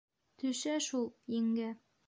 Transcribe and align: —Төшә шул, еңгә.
—Төшә 0.43 0.73
шул, 0.87 1.05
еңгә. 1.37 1.71